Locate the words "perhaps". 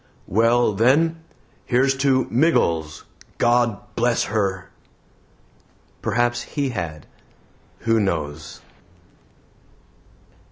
6.01-6.41